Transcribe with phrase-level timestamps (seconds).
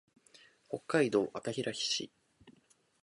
[0.67, 2.11] 北海道赤平市